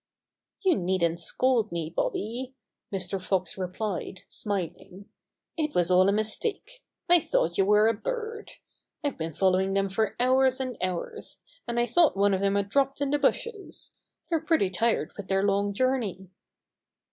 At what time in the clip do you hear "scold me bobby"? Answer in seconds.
1.19-2.55